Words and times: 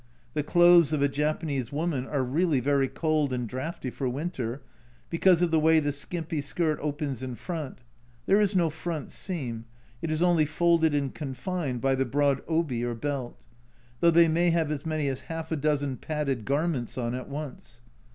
The 0.33 0.41
clothes 0.41 0.93
of 0.93 1.03
a 1.03 1.07
Japanese 1.07 1.71
woman 1.71 2.07
are 2.07 2.23
really 2.23 2.59
very 2.59 2.87
cold 2.87 3.31
and 3.31 3.47
draughty 3.47 3.91
for 3.91 4.09
winter, 4.09 4.63
because 5.11 5.43
of 5.43 5.51
the 5.51 5.59
way 5.59 5.79
the 5.79 5.91
skimpy 5.91 6.41
skirt 6.41 6.79
opens 6.81 7.21
in 7.21 7.35
front 7.35 7.77
(there 8.25 8.41
is 8.41 8.55
no 8.55 8.71
front 8.71 9.11
seam, 9.11 9.65
it 10.01 10.09
is 10.09 10.23
only 10.23 10.47
folded 10.47 10.95
and 10.95 11.13
confined 11.13 11.81
by 11.81 11.93
the 11.93 12.05
broad 12.05 12.41
obi 12.47 12.83
or 12.83 12.95
belt), 12.95 13.39
though 13.99 14.09
they 14.09 14.27
may 14.27 14.49
have 14.49 14.71
as 14.71 14.87
many 14.87 15.07
as 15.07 15.21
half 15.29 15.51
a 15.51 15.55
dozen 15.55 15.97
padded 15.97 16.45
garments 16.45 16.97
on 16.97 17.13
at 17.13 17.29
once. 17.29 17.81